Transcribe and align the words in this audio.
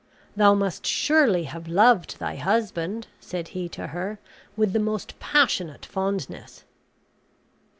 "Thou 0.35 0.55
must 0.55 0.87
surely 0.87 1.43
have 1.43 1.67
loved 1.67 2.17
thy 2.17 2.33
husband," 2.35 3.05
said 3.19 3.49
he 3.49 3.69
to 3.69 3.85
her, 3.85 4.17
"with 4.57 4.73
the 4.73 4.79
most 4.79 5.19
passionate 5.19 5.85
fondness." 5.85 6.63